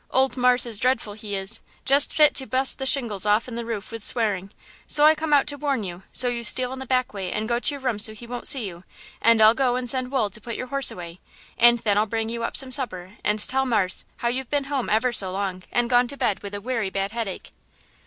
Old 0.09 0.35
marse 0.35 0.65
is 0.65 0.79
dreadful 0.79 1.13
he 1.13 1.35
is! 1.35 1.59
Jest 1.85 2.11
fit 2.11 2.33
to 2.33 2.47
bust 2.47 2.79
the 2.79 2.87
shingles 2.87 3.23
offen 3.23 3.53
the 3.53 3.63
roof 3.63 3.91
with 3.91 4.03
swearing! 4.03 4.49
So 4.87 5.05
I 5.05 5.13
come 5.13 5.31
out 5.31 5.45
to 5.45 5.59
warn 5.59 5.83
you, 5.83 6.01
so 6.11 6.27
you 6.27 6.43
steal 6.43 6.73
in 6.73 6.79
the 6.79 6.87
back 6.87 7.13
way 7.13 7.31
and 7.31 7.47
go 7.47 7.59
to 7.59 7.75
your 7.75 7.81
room 7.81 7.99
so 7.99 8.15
he 8.15 8.25
won't 8.25 8.47
see 8.47 8.65
you, 8.65 8.83
and 9.21 9.39
I'll 9.39 9.53
go 9.53 9.75
and 9.75 9.87
send 9.87 10.11
Wool 10.11 10.31
to 10.31 10.41
put 10.41 10.55
your 10.55 10.65
horse 10.65 10.89
away, 10.89 11.19
and 11.55 11.77
then 11.77 11.99
I'll 11.99 12.07
bring 12.07 12.29
you 12.29 12.43
up 12.43 12.57
some 12.57 12.71
supper 12.71 13.13
and 13.23 13.37
tell 13.37 13.59
old 13.59 13.69
marse 13.69 14.03
how 14.17 14.27
you've 14.29 14.49
been 14.49 14.63
home 14.63 14.89
ever 14.89 15.13
so 15.13 15.31
long, 15.31 15.61
and 15.71 15.87
gone 15.87 16.07
to 16.07 16.17
bed 16.17 16.41
with 16.41 16.55
a 16.55 16.61
werry 16.61 16.89
bad 16.89 17.11
headache." 17.11 17.51